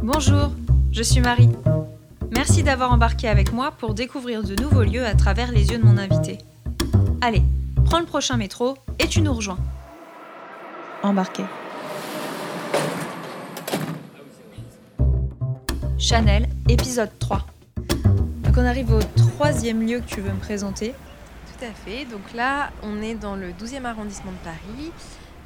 [0.00, 0.52] Bonjour,
[0.92, 1.48] je suis Marie.
[2.30, 5.82] Merci d'avoir embarqué avec moi pour découvrir de nouveaux lieux à travers les yeux de
[5.82, 6.38] mon invité.
[7.20, 7.42] Allez,
[7.84, 9.58] prends le prochain métro et tu nous rejoins.
[11.02, 11.42] Embarqué.
[15.98, 17.44] Chanel, épisode 3.
[18.44, 20.94] Donc on arrive au troisième lieu que tu veux me présenter.
[21.58, 22.04] Tout à fait.
[22.04, 24.92] Donc là, on est dans le 12e arrondissement de Paris,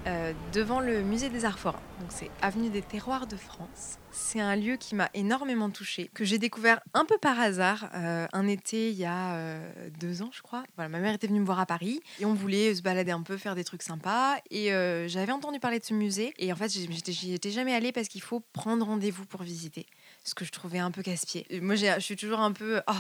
[0.07, 1.80] euh, devant le musée des Arts Forains.
[2.00, 3.98] Donc c'est avenue des Terroirs de France.
[4.11, 8.27] C'est un lieu qui m'a énormément touchée, que j'ai découvert un peu par hasard euh,
[8.33, 10.65] un été il y a euh, deux ans, je crois.
[10.74, 13.23] Voilà, ma mère était venue me voir à Paris et on voulait se balader un
[13.23, 14.38] peu, faire des trucs sympas.
[14.51, 14.70] Et
[15.07, 18.23] j'avais entendu parler de ce musée et en fait, j'y étais jamais allée parce qu'il
[18.23, 19.87] faut prendre rendez-vous pour visiter,
[20.24, 21.46] ce que je trouvais un peu casse-pied.
[21.60, 22.93] Moi, je suis toujours un peu oh,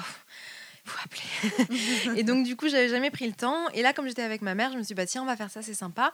[0.84, 2.16] vous appeler.
[2.20, 3.68] et donc, du coup, j'avais jamais pris le temps.
[3.70, 5.36] Et là, comme j'étais avec ma mère, je me suis dit, bah, tiens, on va
[5.36, 6.12] faire ça, c'est sympa.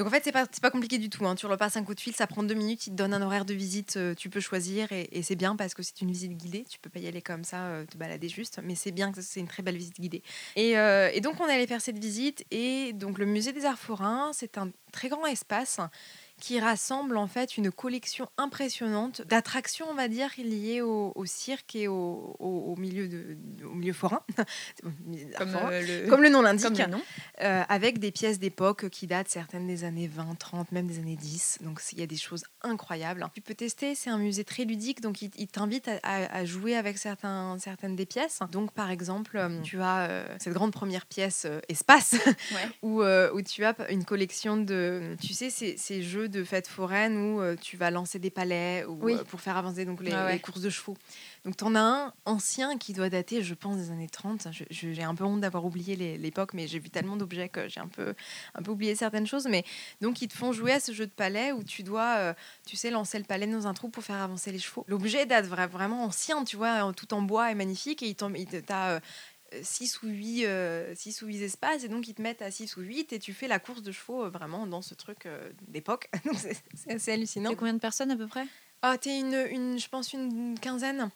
[0.00, 1.26] Donc, en fait, c'est pas, pas compliqué du tout.
[1.26, 1.34] Hein.
[1.34, 3.44] Tu repasses un coup de fil, ça prend deux minutes, il te donne un horaire
[3.44, 4.88] de visite, euh, tu peux choisir.
[4.92, 6.64] Et, c'est bien parce que c'est une visite guidée.
[6.70, 8.60] Tu peux pas y aller comme ça, euh, te balader juste.
[8.64, 10.22] Mais c'est bien que c'est une très belle visite guidée.
[10.56, 12.46] Et, euh, et donc, on est allé faire cette visite.
[12.50, 15.80] Et donc, le musée des Arts Forains, c'est un très grand espace
[16.40, 21.86] qui rassemble en fait une collection impressionnante d'attractions, on va dire, liées au, cirque et
[21.86, 24.22] au, milieu, de, au milieu forain,
[24.82, 26.08] comme, le...
[26.08, 26.30] comme, le...
[26.30, 26.80] nom l'indique,
[27.42, 31.16] euh, avec des pièces d'époque qui datent certaines des années 20, 30, même des années
[31.16, 31.58] 10.
[31.62, 33.26] Donc il y a des choses incroyables.
[33.34, 37.56] Tu peux tester, c'est un musée très ludique, donc il, t'invite à, jouer avec certains,
[37.58, 38.40] certaines des pièces.
[38.52, 42.16] Donc par exemple, euh, tu as cette grande première pièce espace,
[42.82, 47.16] où, où tu as une collection de, tu sais, ces, ces jeux de fêtes foraines
[47.16, 50.32] où euh, tu vas lancer des palais ou, euh, pour faire avancer donc les, ah
[50.32, 50.96] les courses de chevaux.
[51.44, 54.48] Donc tu en as un ancien qui doit dater, je pense, des années 30.
[54.70, 57.16] J'ai un peu honte d'avoir oublié l'époque, mais j'ai vu tellement
[57.48, 58.14] que j'ai un peu,
[58.54, 59.46] un peu oublié certaines choses.
[59.46, 59.64] Mais
[60.00, 62.34] donc ils te font jouer à ce jeu de palais où tu dois, euh,
[62.66, 64.84] tu sais, lancer le palais dans un trou pour faire avancer les chevaux.
[64.88, 68.02] L'objet date vraiment ancien, tu vois, tout en bois et magnifique.
[68.02, 68.16] Et il
[68.62, 69.00] t'as
[69.62, 70.46] 6 ou 8
[70.94, 73.32] 6 ou 8 espaces et donc ils te mettent à 6 ou 8 et tu
[73.32, 76.10] fais la course de chevaux euh, vraiment dans ce truc euh, d'époque.
[76.34, 77.50] c'est assez hallucinant.
[77.50, 78.46] Et combien de personnes à peu près?
[78.82, 81.10] Ah, t'es une, une, je pense une quinzaine.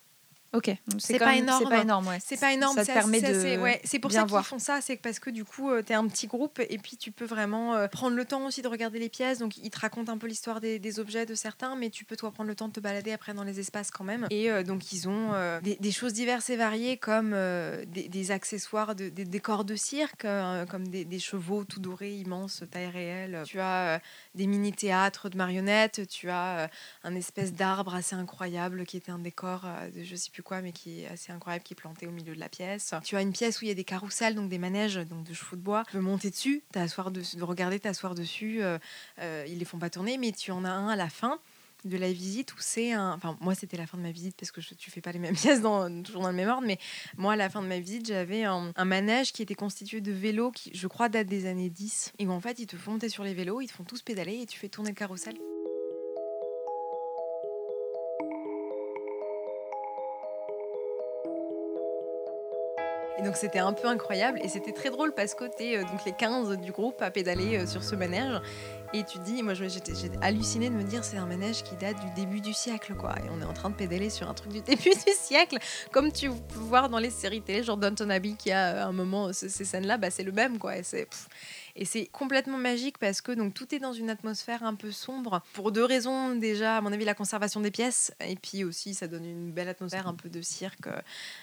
[0.55, 1.65] Ok, c'est pas, énorme.
[1.65, 2.19] C'est pas énorme, ouais.
[2.25, 2.77] C'est pas énorme.
[2.77, 3.59] Ça, te permet de.
[3.59, 3.81] Ouais.
[3.85, 6.07] C'est pour ça qu'ils font ça, c'est parce que du coup, euh, tu es un
[6.07, 9.09] petit groupe et puis tu peux vraiment euh, prendre le temps aussi de regarder les
[9.09, 9.39] pièces.
[9.39, 12.31] Donc, ils te racontent un peu l'histoire des, objets de certains, mais tu peux toi
[12.31, 14.29] prendre le temps de te balader après dans les espaces quand même.
[14.31, 15.33] Et euh, donc, ils ont
[15.63, 17.37] des, choses diverses et variées comme
[17.87, 20.27] des, accessoires, des décors de cirque,
[20.71, 23.43] comme des, chevaux tout dorés, immenses, taille réelle.
[23.45, 24.01] Tu as
[24.35, 26.71] des mini-théâtres de marionnettes, tu as
[27.03, 30.73] un espèce d'arbre assez incroyable qui était un décor de je sais plus quoi, mais
[30.73, 32.95] qui est assez incroyable, qui est planté au milieu de la pièce.
[33.03, 35.35] Tu as une pièce où il y a des carousels, donc des manèges donc de
[35.35, 35.83] chevaux de bois.
[35.87, 38.63] Tu peux monter dessus, t'asseoir de, de regarder, t'asseoir dessus.
[38.63, 38.79] Euh,
[39.19, 41.41] euh, ils les font pas tourner, mais tu en as un à la fin
[41.85, 43.13] de la visite où c'est un.
[43.13, 45.19] Enfin, moi, c'était la fin de ma visite parce que je, tu fais pas les
[45.19, 46.79] mêmes pièces dans, toujours dans le même ordre, mais
[47.17, 50.51] moi, à la fin de ma visite, j'avais un, manège qui était constitué de vélos
[50.51, 52.13] qui, je crois, date des années 10.
[52.19, 54.41] Et en fait, ils te font monter sur les vélos, ils te font tous pédaler
[54.41, 55.35] et tu fais tourner le carrousel.
[63.25, 66.05] Donc c'était un peu incroyable et c'était très drôle parce que tu es euh, donc
[66.05, 68.41] les 15 du groupe à pédaler euh, sur ce manège
[68.93, 72.11] et tu dis, moi j'étais hallucinée de me dire c'est un manège qui date du
[72.15, 73.15] début du siècle quoi.
[73.25, 75.59] Et on est en train de pédaler sur un truc du début du siècle.
[75.91, 78.93] Comme tu peux voir dans les séries télé genre Downton Abbey qui a euh, un
[78.93, 80.77] moment ces scènes là bah, c'est le même quoi.
[80.77, 81.09] Et c'est
[81.77, 85.43] et c'est complètement magique parce que donc tout est dans une atmosphère un peu sombre.
[85.53, 88.13] Pour deux raisons déjà à mon avis la conservation des pièces.
[88.21, 90.89] Et puis aussi ça donne une belle atmosphère un peu de cirque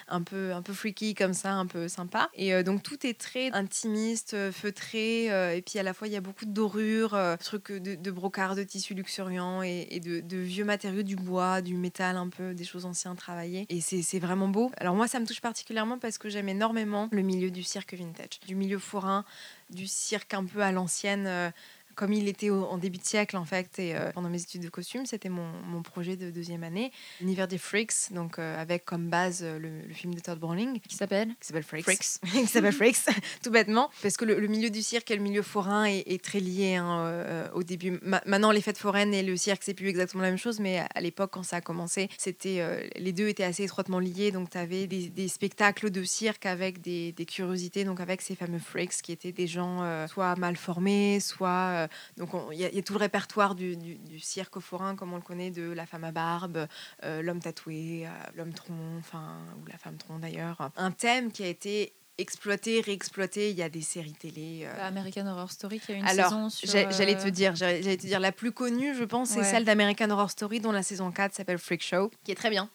[0.08, 2.30] un peu un peu freaky comme ça un peu sympa.
[2.34, 6.14] Et euh, donc tout est très intimiste feutré euh, et puis à la fois il
[6.14, 10.00] y a beaucoup de dorures euh, trucs de, de brocart de tissu luxuriant et, et
[10.00, 13.66] de, de, vieux matériaux du bois du métal un peu des choses anciennes travaillées.
[13.68, 14.70] Et c'est vraiment beau.
[14.78, 18.40] Alors moi ça me touche particulièrement parce que j'aime énormément le milieu du cirque vintage
[18.46, 19.24] du milieu forain
[19.72, 21.50] du cirque un peu à l'ancienne, euh,
[21.94, 24.68] comme il était en début de siècle en fait, et euh, pendant mes études de
[24.68, 29.08] costume, c'était mon, mon, projet de deuxième année, l'univers des Freaks, donc euh, avec comme
[29.08, 30.80] base euh, le, film de Todd Browning.
[30.80, 31.86] Qui s'appelle qui s'appelle Freaks,
[32.22, 32.96] qui s'appelle Freaks,
[33.42, 36.76] tout bêtement, parce que le, milieu du cirque et le milieu forain est, très lié
[36.76, 37.98] hein, au début.
[38.02, 41.00] maintenant, les fêtes foraines et le cirque, c'est plus exactement la même chose, mais à
[41.00, 44.86] l'époque, quand ça a commencé, c'était les deux étaient assez étroitement liés, donc tu avais
[44.86, 49.12] des, des, spectacles de cirque avec des, des, curiosités, donc avec ces fameux Freaks qui
[49.12, 53.54] étaient des gens soit mal formés, soit euh, donc il y, a tout le répertoire
[53.54, 53.76] du,
[54.20, 56.66] cirque forain comme on le connaît de la femme à barbe,
[57.04, 60.70] euh, l'homme tatoué, euh, l'homme tronc, enfin ou la femme tronc d'ailleurs.
[60.76, 63.50] Un thème qui a été exploité, réexploité.
[63.50, 64.62] Il y a des séries télé.
[64.64, 66.68] euh, Bah, American Horror Story qui a une Alors, saison sur.
[66.70, 70.30] J'allais te dire, j'allais te dire, la plus connue, je pense, c'est celle d'American Horror
[70.30, 72.70] Story, dont la saison 4 s'appelle Freak Show, qui est très bien.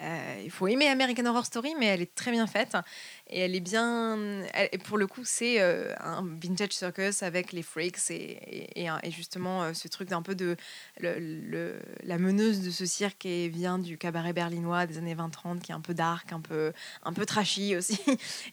[0.00, 2.76] Euh, il faut aimer American Horror Story, mais elle est très bien faite.
[3.36, 4.16] Et elle est bien.
[4.54, 8.82] elle- et pour le coup, c'est euh, un vintage circus avec les freaks et, et,
[8.82, 10.56] et un- et justement euh, ce truc d'un peu de.
[11.00, 15.58] Le, le- la meneuse de ce cirque et vient du cabaret berlinois des années 20-30,
[15.60, 16.72] qui est un peu dark, un peu,
[17.02, 17.98] un peu trashy aussi.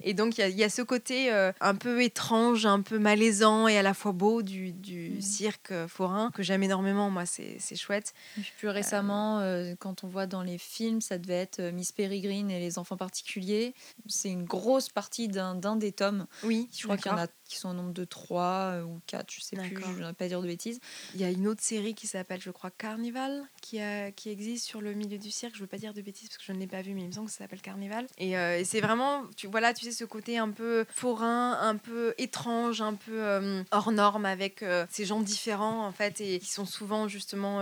[0.01, 3.67] Et donc, il y y, a ce côté euh, un peu étrange, un peu malaisant
[3.67, 5.21] et à la fois beau du, du Mhm.
[5.21, 7.11] cirque forain, que j'aime énormément.
[7.11, 8.13] Moi, c'est chouette.
[8.37, 9.41] Et puis plus récemment,
[9.79, 13.75] quand on voit dans les films, ça devait être Miss Peregrine et les enfants particuliers.
[14.07, 16.27] C'est une grosse partie d'un des tomes.
[16.43, 19.29] Oui, Je crois qu'il y en a qui sont au nombre de 3 ou 4,
[19.29, 20.79] je sais plus, je ne vais pas dire de bêtises.
[21.15, 24.65] Il y a une autre série qui s'appelle, je crois, Carnival, qui, a, qui existe
[24.65, 25.55] sur le milieu du cirque.
[25.55, 27.07] Je veux pas dire de bêtises parce que je ne l'ai pas vu, mais il
[27.07, 28.07] me semble que ça s'appelle Carnival.
[28.17, 31.75] Et, euh, et c'est vraiment, tu, voilà, tu sais, ce côté un peu forain, un
[31.75, 36.39] peu étrange, un peu euh, hors norme avec euh, ces gens différents, en fait, et
[36.39, 37.59] qui sont souvent justement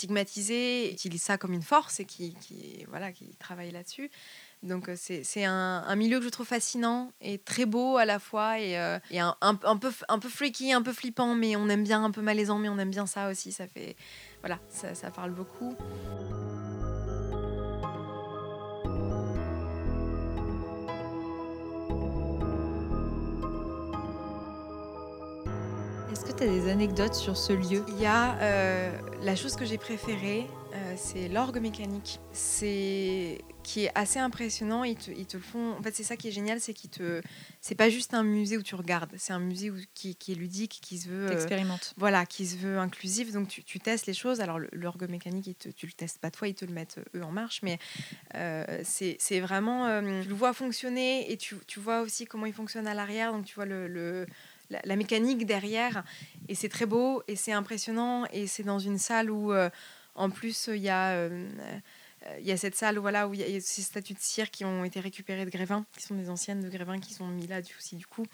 [0.00, 4.10] stigmatisés, et utilisent ça comme une force et qui, qui, voilà, qui travaillent là-dessus.
[4.62, 8.04] Donc euh, c'est c'est un, un milieu que je trouve fascinant et très beau à
[8.06, 11.34] la fois et, euh, et un, un, un peu, un peu freaky, un peu flippant,
[11.34, 13.52] mais on aime bien, un peu malaisant, mais on aime bien ça aussi.
[13.52, 13.94] Ça fait,
[14.40, 15.74] voilà, ça, ça parle beaucoup.
[26.12, 27.82] Est-ce que tu as des anecdotes sur ce lieu?
[27.88, 32.18] Il y a euh, la chose que j'ai préférée, euh, c'est l'orgue mécanique.
[32.32, 34.82] C'est qui est assez impressionnant.
[34.84, 35.72] Ils te, ils te le font.
[35.78, 37.20] En fait, c'est ça qui est génial, c'est qu'ils te.
[37.60, 39.12] C'est pas juste un musée où tu regardes.
[39.18, 41.26] C'est un musée où, qui, qui est ludique, qui se veut.
[41.26, 43.30] euh, T'expérimentes voilà, qui se veut inclusif.
[43.32, 44.40] Donc tu, tu testes les choses.
[44.40, 47.30] Alors l'orgue mécanique, te- tu le testes pas toi, ils te le mettent eux en
[47.32, 47.60] marche.
[47.62, 47.78] Mais
[48.36, 52.54] euh, c'est c'est vraiment, tu le vois fonctionner et tu, tu vois aussi comment il
[52.54, 53.32] fonctionne à l'arrière.
[53.32, 54.26] Donc tu vois le, le-
[54.70, 56.04] la, mécanique derrière.
[56.48, 58.24] Et c'est très beau et c'est impressionnant.
[58.32, 59.70] Et c'est dans une salle où, euh,
[60.14, 61.10] en plus, il y a...
[61.12, 61.48] euh,
[62.40, 64.84] y a cette salle voilà, où il y a- ces statues de cire qui ont
[64.84, 67.72] été récupérées de Grévin, qui sont des anciennes de Grévin, qui sont mis là du-
[67.78, 68.26] aussi du coup.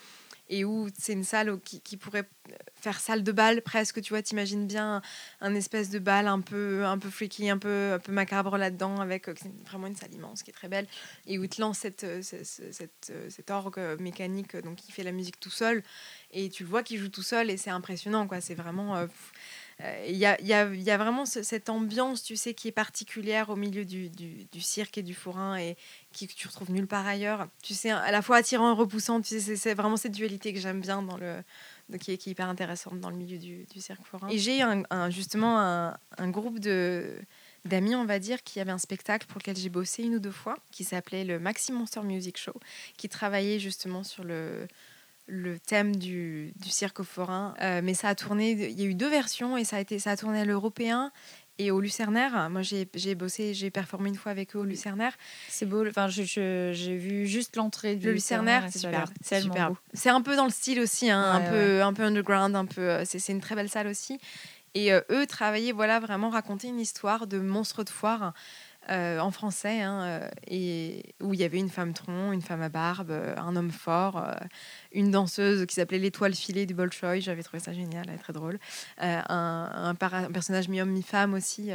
[0.49, 2.29] Et où c'est une salle qui, pourrait
[2.75, 5.03] faire salle de bal presque, tu vois, t'imagines bien
[5.41, 9.01] un, espèce de bal un peu, un peu freaky, un peu, un peu macabre là-dedans,
[9.01, 9.35] avec euh,
[9.69, 10.87] vraiment une salle immense qui est très belle,
[11.27, 15.03] et où te lance cette, ce- ce- cette, euh, cet orgue mécanique, donc qui fait
[15.03, 15.83] la musique tout seul,
[16.37, 18.97] et tu le vois qu'il joue tout seul, et c'est impressionnant, quoi, c'est vraiment...
[18.97, 19.07] euh,
[19.83, 22.69] euh, Il y, a, y, a, y a vraiment ce- cette ambiance, tu sais, qui
[22.69, 25.77] est particulière au milieu du, du, cirque et du forain et
[26.13, 27.49] qui, tu retrouves nulle part ailleurs.
[27.63, 29.21] Tu sais, à la fois attirant et repoussant.
[29.23, 31.43] C'est- vraiment cette dualité que j'aime bien dans le,
[31.99, 34.29] qui, est, qui est hyper intéressante dans le milieu du, du cirque forain.
[34.31, 37.15] Et j'ai un, un- justement un, un groupe de
[37.67, 40.31] d'amis, on va dire, qui avait un spectacle pour lequel j'ai bossé une ou deux
[40.31, 42.55] fois, qui s'appelait le Maxi Monster Music Show,
[42.97, 44.69] qui travaillait justement sur le,
[45.27, 47.55] le thème du, du cirque forain.
[47.61, 49.99] Euh, mais ça a tourné, il y a eu deux versions et ça a, été,
[49.99, 51.11] ça a tourné à l'européen
[51.59, 52.49] et au Lucernaire.
[52.51, 55.15] Moi, j'ai bossé, j'ai performé une fois avec eux au Lucernaire.
[55.49, 55.87] C'est beau.
[55.89, 58.79] Enfin, j'ai vu juste l'entrée du Le Lucernaire, c'est
[59.41, 59.71] superbe.
[59.73, 59.79] beau.
[59.95, 62.67] C'est un peu dans le style aussi, hein, un, Ouais, peu, un peu underground, un
[62.67, 62.83] peu.
[62.83, 64.19] euh, C'est c'est une très belle salle aussi.
[64.75, 68.35] Et euh, eux travaillaient, voilà, vraiment raconter une histoire de monstre de foire.
[68.89, 72.63] Euh, en français, hein, euh, et où il y avait une femme tronc, une femme
[72.63, 74.25] à barbe, euh, un homme fort,
[74.93, 78.59] une danseuse qui s'appelait l'étoile filée du Bolchoï, j'avais trouvé ça génial, très drôle,
[78.99, 79.95] un,
[80.33, 81.71] personnage mi-homme mi-femme aussi,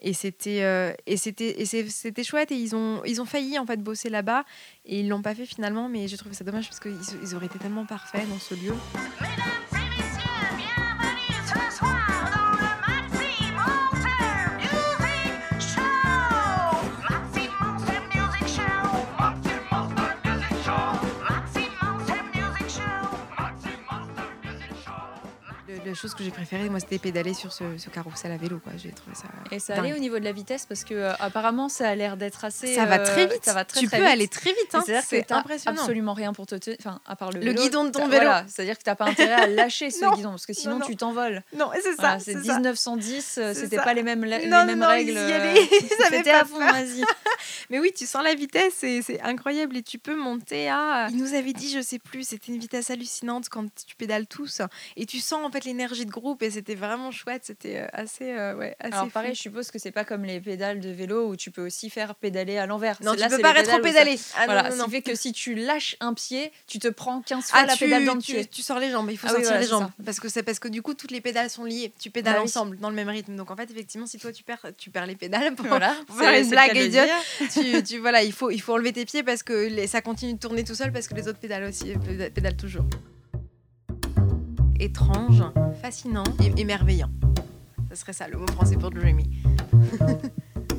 [0.00, 3.82] et c'était et c'était et c'était chouette et ils ont ils ont failli en fait
[3.82, 4.44] bosser là-bas
[4.84, 7.46] et ils l'ont pas fait finalement, mais j'ai trouvé ça dommage parce qu'ils ils auraient
[7.46, 8.74] été tellement parfaits dans ce lieu.
[25.94, 28.58] Le- la chose que j'ai préférée, moi, c'était pédaler sur ce, ce carrousel à vélo.
[28.62, 28.72] Quoi.
[28.76, 29.24] J'ai trouvé ça.
[29.50, 29.84] Et ça dingue.
[29.86, 32.74] allait au niveau de la vitesse parce que euh, apparemment ça a l'air d'être assez.
[32.74, 33.44] Ça va euh, très vite.
[33.44, 34.12] Ça va très, tu très peux vite.
[34.12, 34.74] aller très vite.
[34.74, 34.82] hein.
[35.06, 35.80] C'est impressionnant.
[35.80, 38.22] absolument rien pour te tenir, enfin à part le, Le vélo, guidon de ton vélo.
[38.24, 40.12] Voilà, c'est-à-dire que t'as pas intérêt à lâcher ce Non.
[40.12, 40.86] guidon parce que sinon non.
[40.86, 41.42] tu t'envoles.
[41.56, 42.18] Non, c'est ça.
[42.18, 42.54] c'est c'est ça.
[42.54, 45.16] 1910, euh, c'était pas les mêmes, les Non, mêmes non, règles.
[45.16, 45.54] euh,
[46.10, 47.02] C'était pas à fond, vas-y.
[47.70, 49.76] Mais oui, tu sens la vitesse et c'est incroyable.
[49.76, 51.06] Et tu peux monter à.
[51.10, 54.60] Il nous avait dit, je sais plus, c'était une vitesse hallucinante quand tu pédales tous.
[54.96, 57.42] Et tu sens en fait l'énergie énergie de groupe et c'était vraiment chouette.
[57.44, 59.10] C'était euh, assez, euh, ouais, assez Alors fou.
[59.12, 61.90] pareil, je suppose que c'est pas comme les pédales de vélo où tu peux aussi
[61.90, 62.96] faire pédaler à l'envers.
[63.02, 64.18] Non, tu peux pas pédales où ça- rétro-pédaler.
[64.36, 64.84] Ah, voilà, non, non, ce non.
[64.86, 67.74] qui fait que si tu lâches un pied, tu te prends 15 fois Ah, la
[67.74, 68.46] tu, pédale dans le tu, pied.
[68.46, 69.90] tu sors les jambes, il faut Ah oui, sortir voilà, les jambes.
[69.98, 70.04] ça.
[70.04, 71.92] Parce que, c'est parce que du coup, toutes les pédales sont liées.
[72.00, 72.44] Tu pédales Bah oui.
[72.48, 73.36] ensemble dans le même rythme.
[73.36, 75.54] Donc en fait, effectivement, si toi tu perds, tu perds les pédales.
[75.54, 77.08] Pour, Voilà, pour faire une blague idiote,
[77.52, 80.34] tu, tu- voilà, il faut, il faut enlever tes pieds parce que les- ça continue
[80.34, 82.84] de tourner tout seul parce que les autres pédalent aussi, euh, péda- pédalent toujours.
[84.80, 85.42] Étrange,
[85.80, 87.10] fascinant et émerveillant.
[87.90, 89.30] Ce serait ça le mot français pour Dreamy.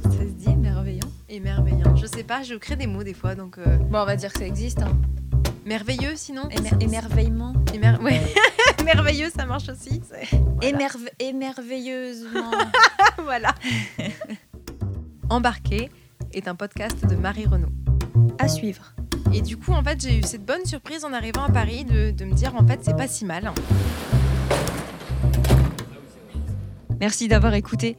[0.03, 1.07] Ça se dit merveillant.
[1.29, 1.95] Émerveillant.
[1.95, 4.31] Je sais pas, je crée des mots des fois, donc euh, Bon, on va dire
[4.31, 4.81] que ça existe.
[4.81, 4.97] Hein.
[5.65, 6.43] merveilleux sinon?
[6.49, 7.53] Émer- émerveillement.
[7.73, 8.21] Émer- ouais.
[8.83, 10.01] Merveilleux, ça marche aussi.
[10.09, 10.59] Voilà.
[10.61, 12.51] Émerve- émerveilleusement.
[13.23, 13.55] voilà.
[15.29, 15.89] Embarqué
[16.33, 17.69] est un podcast de Marie Renaud.
[18.39, 18.93] à suivre.
[19.35, 22.23] Et du coup, en fait, j'ai eu cette bonne surprise en arrivant à Paris de,
[22.23, 23.51] me dire, en fait, c'est pas si mal.
[27.01, 27.97] Merci d'avoir écouté.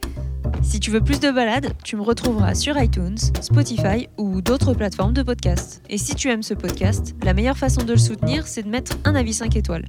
[0.63, 5.13] Si tu veux plus de balades, tu me retrouveras sur iTunes, Spotify ou d'autres plateformes
[5.13, 5.83] de podcast.
[5.89, 8.97] Et si tu aimes ce podcast, la meilleure façon de le soutenir, c'est de mettre
[9.05, 9.85] un avis 5 étoiles.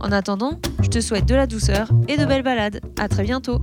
[0.00, 2.80] En attendant, je te souhaite de la douceur et de belles balades.
[2.98, 3.60] À très bientôt.